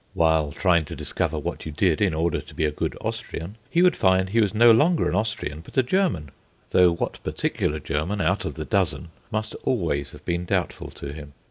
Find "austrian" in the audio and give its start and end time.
3.01-3.55, 5.13-5.61